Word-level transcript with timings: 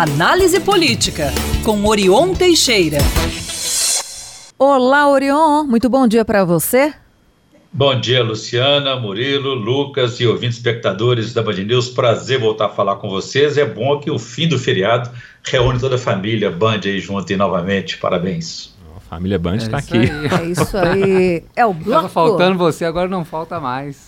Análise 0.00 0.60
Política, 0.60 1.32
com 1.64 1.84
Orion 1.84 2.32
Teixeira. 2.32 2.98
Olá, 4.56 5.10
Orion. 5.10 5.64
Muito 5.64 5.90
bom 5.90 6.06
dia 6.06 6.24
para 6.24 6.44
você. 6.44 6.94
Bom 7.72 7.98
dia, 7.98 8.22
Luciana, 8.22 8.94
Murilo, 8.94 9.54
Lucas 9.54 10.20
e 10.20 10.26
ouvintes 10.28 10.58
espectadores 10.58 11.34
da 11.34 11.42
Band 11.42 11.64
News. 11.64 11.88
Prazer 11.88 12.38
voltar 12.38 12.66
a 12.66 12.68
falar 12.68 12.94
com 12.94 13.10
vocês. 13.10 13.58
É 13.58 13.64
bom 13.64 13.98
que 13.98 14.08
o 14.08 14.20
fim 14.20 14.46
do 14.46 14.56
feriado 14.56 15.10
reúne 15.42 15.80
toda 15.80 15.96
a 15.96 15.98
família 15.98 16.48
Band 16.48 16.82
aí 16.84 17.00
junto 17.00 17.32
e 17.32 17.36
novamente. 17.36 17.98
Parabéns. 17.98 18.72
A 18.96 19.00
família 19.00 19.36
Band 19.36 19.56
está 19.56 19.78
é 19.78 19.80
aqui. 19.80 19.96
Aí. 19.96 20.42
É 20.42 20.44
isso 20.44 20.76
aí. 20.76 21.44
É 21.56 21.66
o 21.66 21.74
bloco. 21.74 22.02
Tava 22.02 22.08
faltando 22.08 22.56
você, 22.56 22.84
agora 22.84 23.08
não 23.08 23.24
falta 23.24 23.58
mais. 23.58 24.07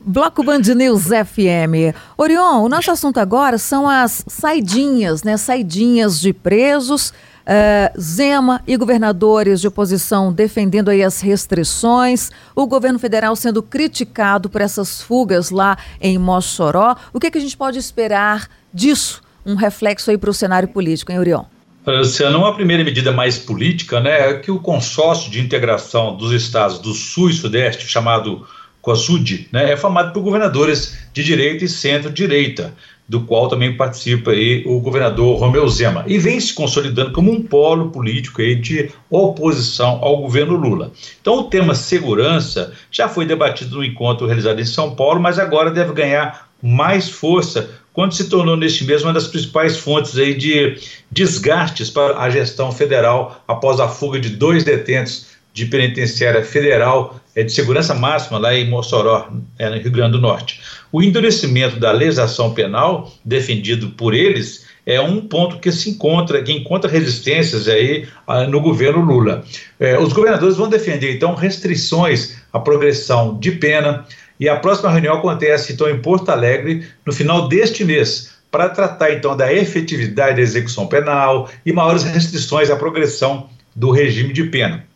Bloco 0.00 0.42
Band 0.42 0.62
News 0.74 1.04
FM. 1.04 1.96
Orion, 2.16 2.62
o 2.62 2.68
nosso 2.68 2.90
assunto 2.90 3.18
agora 3.18 3.58
são 3.58 3.88
as 3.88 4.24
saidinhas, 4.28 5.22
né? 5.22 5.36
Saidinhas 5.36 6.20
de 6.20 6.32
presos 6.32 7.12
Uh, 7.46 8.00
Zema 8.00 8.60
e 8.66 8.76
governadores 8.76 9.60
de 9.60 9.68
oposição 9.68 10.32
defendendo 10.32 10.88
aí 10.88 11.00
as 11.00 11.20
restrições, 11.20 12.32
o 12.56 12.66
governo 12.66 12.98
federal 12.98 13.36
sendo 13.36 13.62
criticado 13.62 14.50
por 14.50 14.60
essas 14.60 15.00
fugas 15.00 15.50
lá 15.50 15.78
em 16.00 16.18
Mossoró. 16.18 16.96
O 17.12 17.20
que, 17.20 17.28
é 17.28 17.30
que 17.30 17.38
a 17.38 17.40
gente 17.40 17.56
pode 17.56 17.78
esperar 17.78 18.48
disso? 18.74 19.22
Um 19.46 19.54
reflexo 19.54 20.10
aí 20.10 20.18
para 20.18 20.28
o 20.28 20.34
cenário 20.34 20.66
político, 20.66 21.12
hein, 21.12 21.20
Urion? 21.20 21.44
Luciano, 21.86 22.38
uma 22.38 22.52
primeira 22.52 22.82
medida 22.82 23.12
mais 23.12 23.38
política 23.38 24.00
né, 24.00 24.30
é 24.30 24.34
que 24.34 24.50
o 24.50 24.58
consórcio 24.58 25.30
de 25.30 25.40
integração 25.40 26.16
dos 26.16 26.32
estados 26.32 26.80
do 26.80 26.92
Sul 26.92 27.30
e 27.30 27.32
Sudeste, 27.32 27.86
chamado 27.86 28.44
COSUD, 28.86 29.48
né, 29.50 29.72
é 29.72 29.76
formado 29.76 30.12
por 30.12 30.22
governadores 30.22 30.96
de 31.12 31.24
direita 31.24 31.64
e 31.64 31.68
centro-direita 31.68 32.72
do 33.08 33.20
qual 33.22 33.48
também 33.48 33.76
participa 33.76 34.30
aí 34.30 34.62
o 34.64 34.78
governador 34.80 35.38
Romeu 35.40 35.68
Zema, 35.68 36.04
e 36.06 36.18
vem 36.18 36.38
se 36.38 36.54
consolidando 36.54 37.12
como 37.12 37.32
um 37.32 37.42
polo 37.42 37.90
político 37.90 38.40
aí 38.40 38.54
de 38.54 38.90
oposição 39.10 39.98
ao 40.02 40.18
governo 40.18 40.54
Lula. 40.54 40.92
Então 41.20 41.38
o 41.40 41.44
tema 41.44 41.74
segurança 41.74 42.72
já 42.90 43.08
foi 43.08 43.26
debatido 43.26 43.76
no 43.76 43.84
encontro 43.84 44.26
realizado 44.26 44.60
em 44.60 44.64
São 44.64 44.94
Paulo, 44.94 45.20
mas 45.20 45.38
agora 45.38 45.70
deve 45.70 45.92
ganhar 45.92 46.48
mais 46.62 47.08
força 47.08 47.68
quando 47.92 48.14
se 48.14 48.28
tornou 48.28 48.56
neste 48.56 48.84
mês 48.84 49.02
uma 49.02 49.12
das 49.12 49.26
principais 49.26 49.76
fontes 49.76 50.16
aí 50.16 50.34
de 50.34 50.78
desgastes 51.10 51.90
para 51.90 52.18
a 52.18 52.30
gestão 52.30 52.70
federal 52.70 53.42
após 53.48 53.80
a 53.80 53.88
fuga 53.88 54.20
de 54.20 54.30
dois 54.30 54.62
detentos 54.62 55.26
de 55.52 55.66
penitenciária 55.66 56.44
federal 56.44 57.20
é, 57.36 57.42
de 57.42 57.52
segurança 57.52 57.94
máxima 57.94 58.38
lá 58.38 58.54
em 58.54 58.68
Mossoró, 58.68 59.28
é, 59.58 59.68
no 59.68 59.76
Rio 59.76 59.92
Grande 59.92 60.12
do 60.12 60.20
Norte. 60.20 60.60
O 60.90 61.02
endurecimento 61.02 61.78
da 61.78 61.92
legislação 61.92 62.54
penal 62.54 63.12
defendido 63.22 63.90
por 63.90 64.14
eles 64.14 64.64
é 64.86 65.00
um 65.00 65.20
ponto 65.20 65.58
que 65.58 65.70
se 65.70 65.90
encontra, 65.90 66.42
que 66.42 66.52
encontra 66.52 66.90
resistências 66.90 67.68
aí 67.68 68.08
ah, 68.26 68.46
no 68.46 68.60
governo 68.60 69.02
Lula. 69.02 69.44
É, 69.78 69.98
os 69.98 70.12
governadores 70.12 70.56
vão 70.56 70.68
defender 70.68 71.14
então 71.14 71.34
restrições 71.34 72.36
à 72.52 72.58
progressão 72.58 73.38
de 73.38 73.50
pena 73.52 74.06
e 74.40 74.48
a 74.48 74.56
próxima 74.56 74.90
reunião 74.90 75.16
acontece 75.16 75.72
então 75.72 75.90
em 75.90 76.00
Porto 76.00 76.30
Alegre 76.30 76.86
no 77.04 77.12
final 77.12 77.48
deste 77.48 77.84
mês 77.84 78.34
para 78.50 78.68
tratar 78.68 79.12
então 79.12 79.36
da 79.36 79.52
efetividade 79.52 80.36
da 80.36 80.42
execução 80.42 80.86
penal 80.86 81.50
e 81.66 81.72
maiores 81.72 82.04
restrições 82.04 82.70
à 82.70 82.76
progressão 82.76 83.50
do 83.74 83.90
regime 83.90 84.32
de 84.32 84.44
pena 84.44 84.86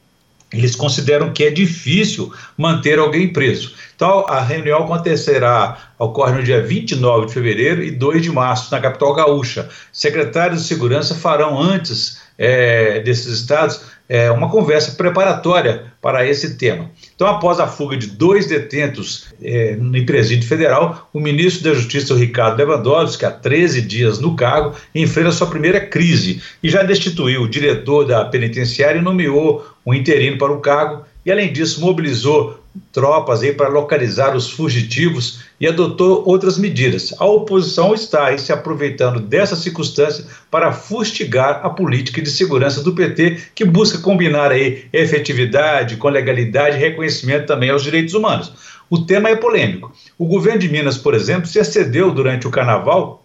eles 0.53 0.75
consideram 0.75 1.33
que 1.33 1.45
é 1.45 1.51
difícil 1.51 2.33
manter 2.57 2.99
alguém 2.99 3.33
preso. 3.33 3.75
Então, 3.95 4.27
a 4.29 4.41
reunião 4.41 4.83
acontecerá, 4.83 5.93
ocorre 5.99 6.33
no 6.33 6.43
dia 6.43 6.63
29 6.63 7.27
de 7.27 7.33
fevereiro 7.33 7.83
e 7.83 7.91
2 7.91 8.23
de 8.23 8.31
março, 8.31 8.73
na 8.73 8.81
capital 8.81 9.15
gaúcha. 9.15 9.69
Secretários 9.93 10.63
de 10.63 10.69
segurança 10.69 11.15
farão 11.15 11.61
antes 11.61 12.21
é, 12.37 13.01
desses 13.01 13.41
estados 13.41 13.83
é, 14.11 14.29
uma 14.29 14.51
conversa 14.51 14.91
preparatória 14.97 15.85
para 16.03 16.27
esse 16.27 16.57
tema. 16.57 16.91
Então, 17.15 17.29
após 17.29 17.61
a 17.61 17.69
fuga 17.69 17.97
de 17.97 18.09
dois 18.09 18.45
detentos 18.45 19.33
é, 19.41 19.77
no 19.77 20.05
presídio 20.05 20.49
federal, 20.49 21.09
o 21.15 21.21
ministro 21.21 21.63
da 21.63 21.75
Justiça, 21.75 22.17
Ricardo 22.17 22.59
Lewandowski, 22.59 23.25
há 23.25 23.31
13 23.31 23.83
dias 23.83 24.19
no 24.19 24.35
cargo, 24.35 24.75
enfrenta 24.93 25.31
sua 25.31 25.47
primeira 25.47 25.81
crise 25.81 26.43
e 26.61 26.69
já 26.69 26.83
destituiu 26.83 27.43
o 27.43 27.49
diretor 27.49 28.05
da 28.05 28.25
penitenciária 28.25 28.99
e 28.99 29.03
nomeou 29.03 29.65
um 29.87 29.95
interino 29.95 30.37
para 30.37 30.53
o 30.53 30.61
cargo 30.61 31.05
e, 31.25 31.31
além 31.31 31.53
disso, 31.53 31.81
mobilizou 31.81 32.60
tropas 32.93 33.43
aí 33.43 33.53
para 33.53 33.69
localizar 33.69 34.37
os 34.37 34.51
fugitivos 34.51 35.41
e 35.61 35.67
adotou 35.67 36.23
outras 36.27 36.57
medidas. 36.57 37.15
A 37.19 37.25
oposição 37.25 37.93
está 37.95 38.27
aí 38.27 38.39
se 38.39 38.53
aproveitando 38.53 39.21
dessa 39.21 39.57
circunstância 39.57 40.25
para 40.51 40.73
fustigar 40.73 41.61
a 41.65 41.71
política 41.71 42.23
de 42.23 42.31
segurança 42.31 42.83
do 42.83 42.95
PT, 42.95 43.39
que 43.55 43.65
busca 43.65 43.99
combinar 43.99 44.51
aí 44.51 44.85
efetividade 44.93 45.97
com 45.97 46.09
legalidade 46.09 46.77
e 46.77 46.81
reconhecimento 46.81 47.47
também 47.47 47.71
aos 47.71 47.83
direitos 47.83 48.15
humanos. 48.15 48.53
O 48.89 48.99
tema 48.99 49.29
é 49.29 49.37
polêmico. 49.37 49.93
O 50.19 50.27
governo 50.27 50.59
de 50.59 50.69
Minas, 50.69 50.99
por 50.99 51.15
exemplo, 51.15 51.47
se 51.47 51.59
excedeu 51.59 52.11
durante 52.11 52.47
o 52.47 52.51
carnaval 52.51 53.25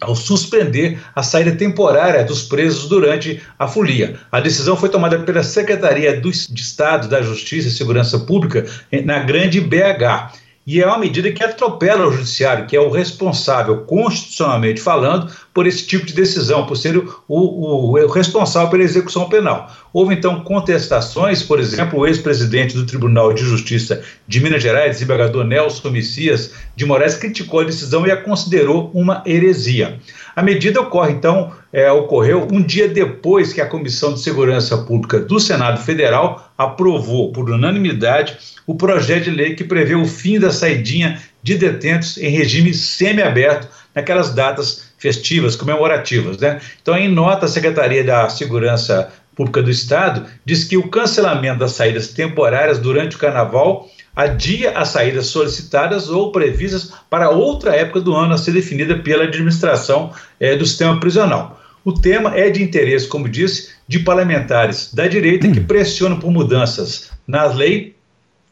ao 0.00 0.16
suspender 0.16 0.98
a 1.14 1.22
saída 1.22 1.52
temporária 1.52 2.24
dos 2.24 2.42
presos 2.42 2.88
durante 2.88 3.40
a 3.58 3.68
folia. 3.68 4.18
A 4.32 4.40
decisão 4.40 4.76
foi 4.76 4.88
tomada 4.88 5.18
pela 5.18 5.42
Secretaria 5.42 6.20
de 6.20 6.30
Estado 6.30 7.08
da 7.08 7.20
Justiça 7.20 7.68
e 7.68 7.70
Segurança 7.70 8.18
Pública 8.20 8.64
na 9.04 9.18
Grande 9.20 9.60
BH. 9.60 10.32
E 10.72 10.80
é 10.80 10.86
uma 10.86 10.98
medida 10.98 11.32
que 11.32 11.42
atropela 11.42 12.06
o 12.06 12.12
judiciário, 12.12 12.64
que 12.64 12.76
é 12.76 12.80
o 12.80 12.90
responsável, 12.90 13.78
constitucionalmente 13.78 14.80
falando, 14.80 15.28
por 15.52 15.66
esse 15.66 15.84
tipo 15.84 16.06
de 16.06 16.14
decisão, 16.14 16.64
por 16.64 16.76
ser 16.76 16.96
o, 16.96 17.22
o, 17.26 17.90
o 17.90 18.06
responsável 18.06 18.70
pela 18.70 18.84
execução 18.84 19.28
penal. 19.28 19.68
Houve 19.92 20.14
então 20.14 20.44
contestações, 20.44 21.42
por 21.42 21.58
exemplo, 21.58 21.98
o 21.98 22.06
ex-presidente 22.06 22.76
do 22.76 22.86
Tribunal 22.86 23.32
de 23.32 23.42
Justiça 23.42 24.00
de 24.28 24.38
Minas 24.38 24.62
Gerais, 24.62 24.92
desembargador 24.92 25.42
Nelson 25.42 25.90
Messias 25.90 26.52
de 26.76 26.86
Moraes, 26.86 27.16
criticou 27.16 27.58
a 27.58 27.64
decisão 27.64 28.06
e 28.06 28.12
a 28.12 28.16
considerou 28.16 28.92
uma 28.94 29.24
heresia. 29.26 29.98
A 30.36 30.40
medida 30.40 30.80
ocorre, 30.80 31.10
então, 31.10 31.50
é, 31.72 31.90
ocorreu 31.90 32.48
um 32.50 32.62
dia 32.62 32.88
depois 32.88 33.52
que 33.52 33.60
a 33.60 33.66
Comissão 33.66 34.14
de 34.14 34.20
Segurança 34.20 34.78
Pública 34.78 35.20
do 35.20 35.38
Senado 35.38 35.80
Federal 35.80 36.52
aprovou, 36.58 37.32
por 37.32 37.48
unanimidade, 37.48 38.36
o 38.66 38.74
projeto 38.74 39.24
de 39.24 39.30
lei 39.30 39.54
que 39.54 39.64
prevê 39.64 39.94
o 39.94 40.06
fim 40.06 40.38
da 40.38 40.52
saidinha 40.52 41.20
de 41.42 41.56
detentos 41.56 42.18
em 42.18 42.28
regime 42.28 42.74
semiaberto 42.74 43.68
naquelas 43.94 44.34
datas 44.34 44.92
festivas, 44.98 45.56
comemorativas. 45.56 46.38
Né? 46.38 46.60
Então, 46.82 46.96
em 46.96 47.08
nota, 47.08 47.46
a 47.46 47.48
Secretaria 47.48 48.04
da 48.04 48.28
Segurança 48.28 49.12
Pública 49.34 49.62
do 49.62 49.70
Estado 49.70 50.26
diz 50.44 50.64
que 50.64 50.76
o 50.76 50.88
cancelamento 50.88 51.60
das 51.60 51.72
saídas 51.72 52.08
temporárias 52.08 52.78
durante 52.78 53.16
o 53.16 53.18
carnaval 53.18 53.88
adia 54.14 54.72
as 54.78 54.88
saídas 54.88 55.26
solicitadas 55.26 56.08
ou 56.08 56.32
previstas 56.32 56.92
para 57.08 57.30
outra 57.30 57.74
época 57.74 58.00
do 58.00 58.14
ano 58.14 58.34
a 58.34 58.38
ser 58.38 58.52
definida 58.52 58.98
pela 58.98 59.24
administração 59.24 60.12
é, 60.38 60.56
do 60.56 60.66
sistema 60.66 60.98
prisional. 60.98 61.60
O 61.84 61.92
tema 61.92 62.36
é 62.36 62.50
de 62.50 62.62
interesse, 62.62 63.08
como 63.08 63.28
disse, 63.28 63.70
de 63.88 64.00
parlamentares 64.00 64.92
da 64.92 65.06
direita 65.06 65.48
que 65.48 65.60
pressionam 65.60 66.18
por 66.18 66.30
mudanças 66.30 67.10
na 67.26 67.44
lei 67.46 67.96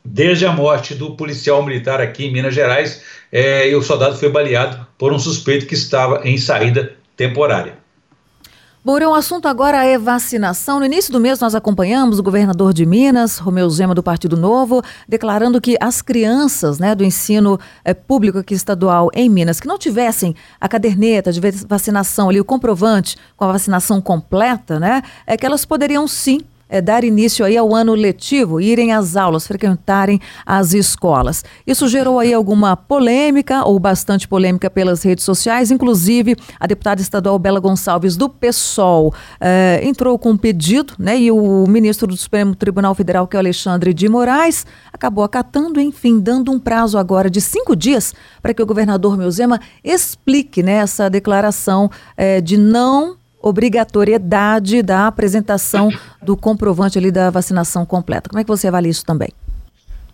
desde 0.05 0.47
a 0.47 0.53
morte 0.53 0.95
do 0.95 1.15
policial 1.15 1.63
militar 1.65 2.01
aqui 2.01 2.25
em 2.25 2.33
Minas 2.33 2.55
Gerais, 2.55 3.03
é, 3.31 3.69
e 3.69 3.75
o 3.75 3.83
soldado 3.83 4.17
foi 4.17 4.31
baleado 4.31 4.87
por 4.97 5.13
um 5.13 5.19
suspeito 5.19 5.67
que 5.67 5.75
estava 5.75 6.27
em 6.27 6.39
saída 6.39 6.95
temporária. 7.17 7.75
Bom, 8.85 8.97
o 8.97 9.15
assunto 9.15 9.49
agora 9.49 9.85
é 9.85 9.99
vacinação. 9.99 10.79
No 10.79 10.87
início 10.87 11.13
do 11.13 11.19
mês, 11.19 11.41
nós 11.41 11.53
acompanhamos 11.53 12.21
o 12.21 12.23
governador 12.23 12.73
de 12.73 12.87
Minas, 12.87 13.37
Romeu 13.37 13.69
Zema, 13.69 13.93
do 13.93 14.05
Partido 14.05 14.37
Novo, 14.37 14.83
declarando 15.07 15.61
que 15.61 15.77
as 15.81 16.01
crianças 16.01 16.79
né, 16.79 16.95
do 16.95 17.05
ensino 17.05 17.59
é, 17.85 17.93
público 17.93 18.39
aqui 18.39 18.55
estadual 18.55 19.11
em 19.13 19.29
Minas, 19.29 19.59
que 19.59 19.67
não 19.67 19.79
tivessem 19.79 20.35
a 20.61 20.69
caderneta 20.69 21.33
de 21.33 21.41
vacinação 21.67 22.29
ali, 22.29 22.41
o 22.41 22.45
comprovante 22.45 23.17
com 23.37 23.45
a 23.45 23.53
vacinação 23.53 24.01
completa, 24.01 24.79
né, 24.79 25.03
é 25.27 25.37
que 25.37 25.45
elas 25.45 25.65
poderiam 25.65 26.07
sim 26.07 26.41
é, 26.69 26.81
dar 26.81 27.05
início 27.05 27.45
aí 27.45 27.57
ao 27.57 27.75
ano 27.75 27.95
letivo, 27.95 28.61
irem 28.61 28.93
às 28.93 29.17
aulas, 29.17 29.47
frequentarem 29.47 30.21
as 30.45 30.75
escolas. 30.75 31.45
Isso 31.67 31.89
gerou 31.89 32.19
aí 32.19 32.33
alguma 32.33 32.77
polêmica, 32.77 33.65
ou 33.65 33.79
bastante 33.79 34.29
polêmica 34.29 34.69
pelas 34.69 35.03
redes 35.03 35.25
sociais, 35.25 35.71
inclusive 35.71 36.37
a 36.59 36.67
deputada 36.67 37.01
estadual 37.01 37.39
Bela 37.39 37.61
Gonçalves 37.61 38.17
do 38.17 38.29
PSOL 38.29 39.15
é, 39.41 39.81
entrou 39.83 40.19
com 40.19 40.31
um 40.31 40.37
pedido, 40.37 40.95
né, 40.99 41.19
e 41.19 41.31
o 41.31 41.67
ministro 41.67 42.07
do 42.07 42.17
Supremo 42.17 42.55
Tribunal 42.55 42.95
Federal, 42.95 43.27
que 43.27 43.37
é 43.37 43.39
o 43.39 43.41
Alexandre 43.41 43.95
de 43.95 44.09
Moraes, 44.09 44.67
acabou 44.93 45.25
acatando, 45.25 45.81
enfim, 45.81 46.21
dando 46.21 46.51
um 46.51 46.59
prazo 46.59 46.99
agora 46.99 47.31
de 47.31 47.41
cinco 47.41 47.75
dias 47.75 48.15
para 48.43 48.53
que 48.53 48.63
o 48.63 48.67
governador 48.67 49.17
Meuzema 49.17 49.61
explique 49.83 50.63
né, 50.63 50.75
essa 50.75 51.09
declaração 51.09 51.91
é, 52.17 52.41
de 52.41 52.57
não 52.57 53.17
obrigatoriedade 53.41 54.83
da 54.83 55.07
apresentação 55.07 55.91
do 56.23 56.37
comprovante 56.37 56.99
ali 56.99 57.11
da 57.11 57.31
vacinação 57.31 57.87
completa. 57.87 58.29
Como 58.29 58.41
é 58.41 58.45
que 58.45 58.49
você 58.49 58.69
avalia 58.69 58.91
isso 58.91 59.05
também? 59.05 59.31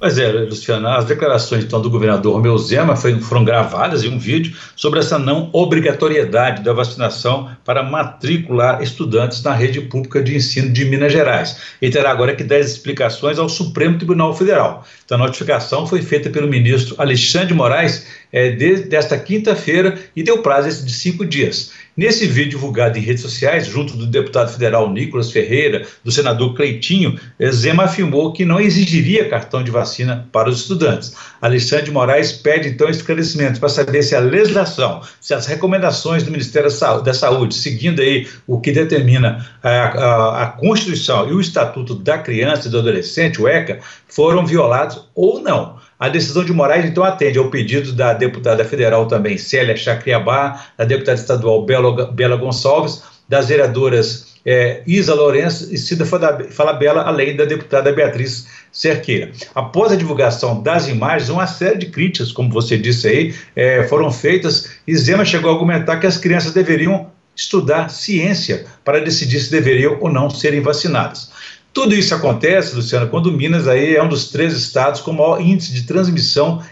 Pois 0.04 0.18
é, 0.18 0.30
Luciana, 0.30 0.98
as 0.98 1.06
declarações 1.06 1.64
então 1.64 1.80
do 1.80 1.88
governador 1.88 2.34
Romeu 2.34 2.58
Zema 2.58 2.94
foram 2.94 3.42
gravadas 3.42 4.04
em 4.04 4.08
um 4.10 4.18
vídeo 4.18 4.54
sobre 4.76 4.98
essa 4.98 5.18
não 5.18 5.48
obrigatoriedade 5.50 6.62
da 6.62 6.74
vacinação 6.74 7.48
para 7.64 7.82
matricular 7.82 8.82
estudantes 8.82 9.42
na 9.42 9.54
rede 9.54 9.80
pública 9.80 10.22
de 10.22 10.36
ensino 10.36 10.70
de 10.70 10.84
Minas 10.84 11.10
Gerais. 11.10 11.56
E 11.80 11.88
terá 11.88 12.10
agora 12.10 12.36
que 12.36 12.44
dar 12.44 12.58
explicações 12.58 13.38
ao 13.38 13.48
Supremo 13.48 13.96
Tribunal 13.96 14.36
Federal. 14.36 14.84
Então, 15.06 15.16
a 15.16 15.26
notificação 15.26 15.86
foi 15.86 16.02
feita 16.02 16.28
pelo 16.28 16.48
ministro 16.48 16.94
Alexandre 16.98 17.54
Moraes 17.54 18.06
é, 18.30 18.50
desde 18.50 18.94
esta 18.94 19.16
quinta-feira 19.16 19.96
e 20.14 20.22
deu 20.22 20.42
prazo 20.42 20.84
de 20.84 20.92
cinco 20.92 21.24
dias. 21.24 21.72
Nesse 21.96 22.26
vídeo 22.26 22.50
divulgado 22.50 22.98
em 22.98 23.00
redes 23.00 23.22
sociais, 23.22 23.68
junto 23.68 23.96
do 23.96 24.04
deputado 24.04 24.50
federal 24.50 24.90
Nicolas 24.90 25.30
Ferreira, 25.30 25.86
do 26.02 26.10
senador 26.10 26.52
Cleitinho, 26.54 27.18
eh, 27.38 27.50
Zema 27.52 27.84
afirmou 27.84 28.32
que 28.32 28.44
não 28.44 28.60
exigiria 28.60 29.28
cartão 29.28 29.62
de 29.62 29.70
vacina 29.70 30.28
para 30.32 30.48
os 30.48 30.62
estudantes. 30.62 31.14
Alexandre 31.40 31.92
Moraes 31.92 32.32
pede 32.32 32.68
então 32.68 32.88
esclarecimentos 32.88 33.60
para 33.60 33.68
saber 33.68 34.02
se 34.02 34.16
a 34.16 34.18
legislação, 34.18 35.02
se 35.20 35.34
as 35.34 35.46
recomendações 35.46 36.24
do 36.24 36.32
Ministério 36.32 36.68
da 37.04 37.14
Saúde, 37.14 37.54
seguindo 37.54 38.02
aí 38.02 38.26
o 38.44 38.60
que 38.60 38.72
determina 38.72 39.48
a, 39.62 39.70
a, 39.70 40.42
a 40.42 40.46
Constituição 40.46 41.28
e 41.28 41.32
o 41.32 41.40
Estatuto 41.40 41.94
da 41.94 42.18
Criança 42.18 42.66
e 42.66 42.70
do 42.72 42.78
Adolescente, 42.80 43.40
o 43.40 43.46
ECA, 43.46 43.78
foram 44.08 44.44
violados 44.44 45.08
ou 45.14 45.40
não. 45.40 45.78
A 46.04 46.10
decisão 46.10 46.44
de 46.44 46.52
Moraes, 46.52 46.84
então, 46.84 47.02
atende 47.02 47.38
ao 47.38 47.48
pedido 47.48 47.90
da 47.90 48.12
deputada 48.12 48.62
federal 48.62 49.08
também, 49.08 49.38
Célia 49.38 49.74
Chacriabá, 49.74 50.66
da 50.76 50.84
deputada 50.84 51.18
estadual 51.18 51.64
Bela, 51.64 52.12
Bela 52.12 52.36
Gonçalves, 52.36 53.02
das 53.26 53.48
vereadoras 53.48 54.34
é, 54.44 54.82
Isa 54.86 55.14
Lourenço 55.14 55.72
e 55.72 55.78
Cida 55.78 56.04
Falabella, 56.04 57.04
além 57.04 57.34
da 57.34 57.46
deputada 57.46 57.90
Beatriz 57.90 58.46
Cerqueira. 58.70 59.32
Após 59.54 59.92
a 59.92 59.96
divulgação 59.96 60.62
das 60.62 60.88
imagens, 60.88 61.30
uma 61.30 61.46
série 61.46 61.78
de 61.78 61.86
críticas, 61.86 62.32
como 62.32 62.50
você 62.50 62.76
disse 62.76 63.08
aí, 63.08 63.34
é, 63.56 63.84
foram 63.84 64.12
feitas 64.12 64.72
e 64.86 64.94
Zema 64.94 65.24
chegou 65.24 65.50
a 65.50 65.54
argumentar 65.54 65.96
que 65.96 66.06
as 66.06 66.18
crianças 66.18 66.52
deveriam 66.52 67.10
estudar 67.34 67.88
ciência 67.88 68.66
para 68.84 69.00
decidir 69.00 69.40
se 69.40 69.50
deveriam 69.50 69.96
ou 70.02 70.10
não 70.10 70.28
serem 70.28 70.60
vacinadas. 70.60 71.32
Tudo 71.74 71.92
isso 71.92 72.14
acontece, 72.14 72.76
Luciano, 72.76 73.08
quando 73.08 73.32
Minas 73.32 73.66
aí 73.66 73.96
é 73.96 74.02
um 74.02 74.08
dos 74.08 74.30
três 74.30 74.52
estados 74.52 75.00
com 75.00 75.12
maior 75.12 75.40
índice 75.40 75.74
de 75.74 75.82
transmissão 75.82 76.62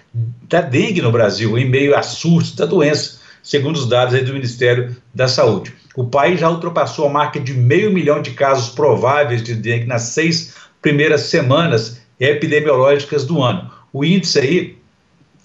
da 0.49 0.61
dengue 0.61 1.03
no 1.03 1.11
Brasil, 1.11 1.59
em 1.59 1.69
meio 1.69 1.97
a 1.97 2.05
surtos 2.05 2.55
da 2.55 2.65
doença, 2.65 3.19
segundo 3.43 3.75
os 3.75 3.89
dados 3.89 4.19
do 4.23 4.33
Ministério 4.33 4.97
da 5.13 5.27
Saúde. 5.27 5.75
O 5.97 6.05
país 6.05 6.39
já 6.39 6.49
ultrapassou 6.49 7.09
a 7.09 7.11
marca 7.11 7.41
de 7.41 7.53
meio 7.53 7.93
milhão 7.93 8.23
de 8.23 8.31
casos 8.31 8.69
prováveis 8.69 9.43
de 9.43 9.57
dengue 9.57 9.87
nas 9.87 10.03
seis 10.03 10.55
primeiras 10.81 11.23
semanas 11.23 12.01
epidemiológicas 12.21 13.25
do 13.25 13.43
ano. 13.43 13.73
O 13.93 14.05
índice 14.05 14.39
aí 14.39 14.79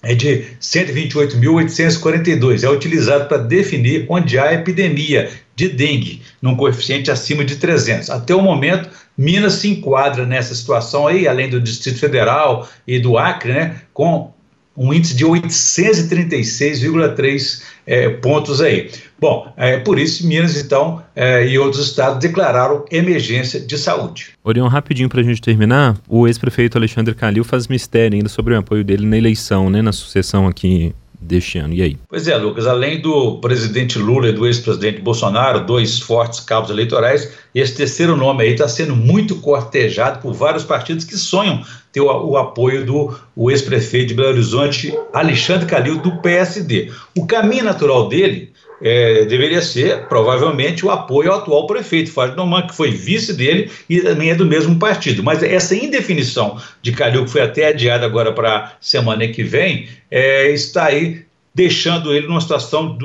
é 0.02 0.14
de 0.14 0.44
128.842. 0.60 2.64
É 2.64 2.70
utilizado 2.70 3.26
para 3.26 3.38
definir 3.38 4.04
onde 4.08 4.38
há 4.38 4.52
epidemia 4.52 5.28
de 5.56 5.68
dengue, 5.68 6.22
num 6.40 6.54
coeficiente 6.54 7.10
acima 7.10 7.44
de 7.44 7.56
300. 7.56 8.08
Até 8.10 8.32
o 8.34 8.40
momento, 8.40 8.88
Minas 9.16 9.54
se 9.54 9.68
enquadra 9.68 10.24
nessa 10.24 10.54
situação 10.54 11.08
aí, 11.08 11.26
além 11.26 11.50
do 11.50 11.60
Distrito 11.60 11.98
Federal 11.98 12.68
e 12.86 13.00
do 13.00 13.18
Acre, 13.18 13.52
né, 13.52 13.80
com 13.92 14.32
um 14.76 14.94
índice 14.94 15.16
de 15.16 15.26
836,3 15.26 17.62
é, 17.88 18.10
pontos 18.10 18.60
aí. 18.60 18.90
Bom, 19.18 19.50
é, 19.56 19.78
por 19.78 19.98
isso 19.98 20.26
Minas, 20.26 20.60
então, 20.60 21.02
é, 21.16 21.44
e 21.48 21.58
outros 21.58 21.88
estados 21.88 22.20
declararam 22.20 22.84
emergência 22.90 23.58
de 23.58 23.78
saúde. 23.78 24.32
Orion, 24.44 24.68
rapidinho 24.68 25.08
para 25.08 25.20
a 25.20 25.24
gente 25.24 25.40
terminar, 25.40 25.96
o 26.06 26.28
ex-prefeito 26.28 26.76
Alexandre 26.76 27.14
Calil 27.14 27.42
faz 27.42 27.66
mistério 27.66 28.14
ainda 28.16 28.28
sobre 28.28 28.54
o 28.54 28.58
apoio 28.58 28.84
dele 28.84 29.06
na 29.06 29.16
eleição, 29.16 29.70
né, 29.70 29.80
na 29.80 29.92
sucessão 29.92 30.46
aqui 30.46 30.94
deste 31.20 31.58
ano. 31.58 31.74
E 31.74 31.82
aí? 31.82 31.96
Pois 32.08 32.28
é, 32.28 32.36
Lucas, 32.36 32.66
além 32.66 33.00
do 33.00 33.38
presidente 33.38 33.98
Lula 33.98 34.28
e 34.28 34.32
do 34.32 34.46
ex-presidente 34.46 35.00
Bolsonaro, 35.00 35.64
dois 35.66 35.98
fortes 35.98 36.40
cabos 36.40 36.70
eleitorais, 36.70 37.32
esse 37.54 37.74
terceiro 37.74 38.16
nome 38.16 38.44
aí 38.44 38.52
está 38.52 38.68
sendo 38.68 38.94
muito 38.94 39.36
cortejado 39.36 40.20
por 40.20 40.32
vários 40.32 40.64
partidos 40.64 41.04
que 41.04 41.16
sonham 41.16 41.62
ter 41.92 42.00
o, 42.00 42.06
o 42.06 42.36
apoio 42.36 42.84
do 42.84 43.50
ex-prefeito 43.50 44.08
de 44.08 44.14
Belo 44.14 44.28
Horizonte, 44.28 44.96
Alexandre 45.12 45.66
Calil, 45.66 45.98
do 45.98 46.16
PSD. 46.18 46.92
O 47.16 47.26
caminho 47.26 47.64
natural 47.64 48.08
dele 48.08 48.52
é, 48.80 49.24
deveria 49.24 49.60
ser, 49.60 50.06
provavelmente, 50.06 50.84
o 50.84 50.90
apoio 50.90 51.32
ao 51.32 51.38
atual 51.38 51.66
prefeito, 51.66 52.12
Fábio 52.12 52.36
Noman, 52.36 52.66
que 52.66 52.74
foi 52.74 52.90
vice 52.90 53.32
dele 53.32 53.70
e 53.88 54.00
também 54.00 54.30
é 54.30 54.34
do 54.34 54.46
mesmo 54.46 54.78
partido. 54.78 55.22
Mas 55.22 55.42
essa 55.42 55.74
indefinição 55.74 56.60
de 56.82 56.92
Calil, 56.92 57.24
que 57.24 57.30
foi 57.30 57.42
até 57.42 57.68
adiada 57.68 58.06
agora 58.06 58.32
para 58.32 58.72
semana 58.80 59.26
que 59.28 59.42
vem, 59.42 59.88
é, 60.10 60.50
está 60.50 60.86
aí 60.86 61.26
deixando 61.54 62.14
ele 62.14 62.28
numa 62.28 62.40
situação 62.40 62.96
de 62.96 63.04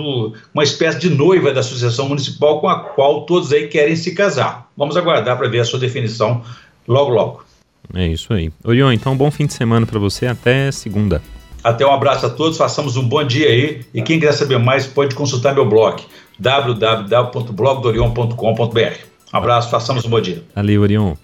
uma 0.54 0.64
espécie 0.64 1.00
de 1.00 1.10
noiva 1.10 1.52
da 1.52 1.62
Associação 1.62 2.08
Municipal 2.08 2.62
com 2.62 2.70
a 2.70 2.80
qual 2.82 3.26
todos 3.26 3.52
aí 3.52 3.68
querem 3.68 3.96
se 3.96 4.14
casar. 4.14 4.70
Vamos 4.78 4.96
aguardar 4.96 5.38
para 5.38 5.48
ver 5.48 5.62
a 5.62 5.66
sua 5.66 5.80
definição 5.80 6.44
logo, 6.88 7.10
logo. 7.12 7.44
É 7.94 8.08
isso 8.08 8.32
aí. 8.32 8.52
Orion, 8.64 8.92
então 8.92 9.18
bom 9.18 9.32
fim 9.32 9.48
de 9.48 9.54
semana 9.54 9.86
para 9.86 10.00
você, 10.00 10.28
até 10.28 10.72
segunda. 10.72 11.22
Até 11.64 11.86
um 11.86 11.94
abraço 11.94 12.26
a 12.26 12.30
todos, 12.30 12.58
façamos 12.58 12.98
um 12.98 13.08
bom 13.08 13.24
dia 13.24 13.48
aí. 13.48 13.86
E 13.94 14.02
quem 14.02 14.20
quiser 14.20 14.34
saber 14.34 14.60
mais 14.60 14.86
pode 14.86 15.16
consultar 15.16 15.54
meu 15.54 15.66
blog 15.66 16.04
www.blogdorion.com.br. 16.40 19.14
Um 19.34 19.38
abraço, 19.38 19.70
façamos 19.70 20.04
um 20.06 20.10
bom 20.10 20.20
dia. 20.22 20.44
Valeu, 20.56 20.82
Orion. 20.82 21.16